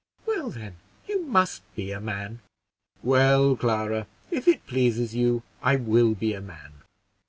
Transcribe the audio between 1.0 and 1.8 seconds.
you must